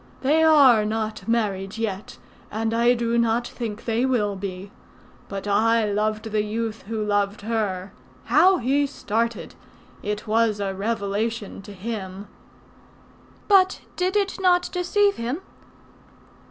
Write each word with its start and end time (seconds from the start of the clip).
They 0.21 0.41
are 0.41 0.83
not 0.83 1.27
married 1.27 1.77
yet, 1.77 2.17
and 2.49 2.73
I 2.73 2.95
do 2.95 3.19
not 3.19 3.47
think 3.47 3.85
they 3.85 4.03
will 4.03 4.35
be. 4.35 4.71
But 5.29 5.45
I 5.47 5.85
loved 5.85 6.31
the 6.31 6.41
youth 6.43 6.81
who 6.87 7.05
loved 7.05 7.41
her. 7.41 7.93
How 8.25 8.57
he 8.57 8.87
started! 8.87 9.53
It 10.01 10.25
was 10.25 10.59
a 10.59 10.73
revelation 10.73 11.61
to 11.61 11.73
him." 11.73 12.27
"But 13.47 13.81
did 13.95 14.15
it 14.15 14.41
not 14.41 14.71
deceive 14.71 15.17
him?" 15.17 15.41